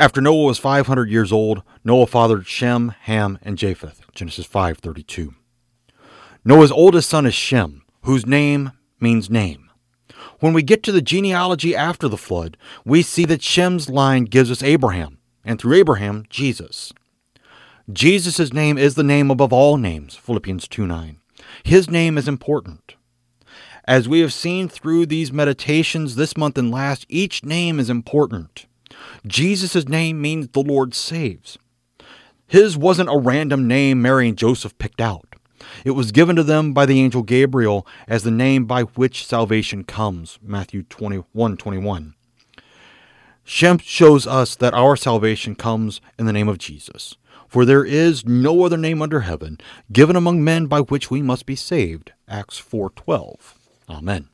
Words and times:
After 0.00 0.20
Noah 0.20 0.46
was 0.46 0.58
500 0.58 1.08
years 1.08 1.30
old, 1.30 1.62
Noah 1.84 2.08
fathered 2.08 2.46
Shem, 2.48 2.94
Ham, 3.02 3.38
and 3.42 3.56
Japheth. 3.56 4.02
Genesis 4.12 4.44
5:32. 4.44 5.34
Noah's 6.44 6.72
oldest 6.72 7.08
son 7.08 7.26
is 7.26 7.34
Shem, 7.34 7.82
whose 8.02 8.26
name 8.26 8.72
means 8.98 9.30
name. 9.30 9.70
When 10.40 10.52
we 10.52 10.62
get 10.62 10.82
to 10.82 10.92
the 10.92 11.00
genealogy 11.00 11.76
after 11.76 12.08
the 12.08 12.16
flood, 12.16 12.56
we 12.84 13.02
see 13.02 13.24
that 13.26 13.42
Shem's 13.42 13.88
line 13.88 14.24
gives 14.24 14.50
us 14.50 14.64
Abraham, 14.64 15.18
and 15.44 15.60
through 15.60 15.76
Abraham, 15.76 16.24
Jesus. 16.28 16.92
Jesus' 17.92 18.52
name 18.52 18.76
is 18.76 18.96
the 18.96 19.04
name 19.04 19.30
above 19.30 19.52
all 19.52 19.76
names, 19.76 20.16
Philippians 20.16 20.66
2 20.66 20.86
9. 20.88 21.18
His 21.62 21.88
name 21.88 22.18
is 22.18 22.26
important. 22.26 22.96
As 23.86 24.08
we 24.08 24.20
have 24.20 24.32
seen 24.32 24.68
through 24.68 25.06
these 25.06 25.32
meditations 25.32 26.16
this 26.16 26.36
month 26.36 26.58
and 26.58 26.72
last, 26.72 27.06
each 27.08 27.44
name 27.44 27.78
is 27.78 27.88
important. 27.88 28.66
Jesus' 29.26 29.88
name 29.88 30.20
means 30.20 30.48
the 30.48 30.62
Lord 30.62 30.94
saves. 30.94 31.58
His 32.46 32.76
wasn't 32.76 33.08
a 33.08 33.18
random 33.18 33.66
name 33.66 34.02
Mary 34.02 34.28
and 34.28 34.38
Joseph 34.38 34.76
picked 34.78 35.00
out. 35.00 35.34
It 35.84 35.92
was 35.92 36.12
given 36.12 36.36
to 36.36 36.42
them 36.42 36.72
by 36.72 36.86
the 36.86 37.00
angel 37.00 37.22
Gabriel 37.22 37.86
as 38.06 38.22
the 38.22 38.30
name 38.30 38.66
by 38.66 38.82
which 38.82 39.26
salvation 39.26 39.84
comes. 39.84 40.38
Matthew 40.42 40.82
21 40.82 41.56
21. 41.56 42.14
Shem 43.44 43.78
shows 43.78 44.26
us 44.26 44.56
that 44.56 44.74
our 44.74 44.96
salvation 44.96 45.54
comes 45.54 46.00
in 46.18 46.26
the 46.26 46.32
name 46.32 46.48
of 46.48 46.58
Jesus. 46.58 47.16
For 47.48 47.64
there 47.64 47.84
is 47.84 48.24
no 48.24 48.64
other 48.64 48.76
name 48.76 49.02
under 49.02 49.20
heaven 49.20 49.58
given 49.92 50.16
among 50.16 50.42
men 50.42 50.66
by 50.66 50.80
which 50.80 51.10
we 51.10 51.22
must 51.22 51.46
be 51.46 51.54
saved. 51.54 52.12
Acts 52.26 52.58
4:12. 52.58 53.54
Amen. 53.88 54.28